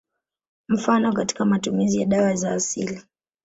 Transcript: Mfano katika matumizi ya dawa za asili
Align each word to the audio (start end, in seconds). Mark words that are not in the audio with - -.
Mfano 0.69 1.13
katika 1.13 1.45
matumizi 1.45 1.99
ya 1.99 2.05
dawa 2.05 2.35
za 2.35 2.51
asili 2.51 3.01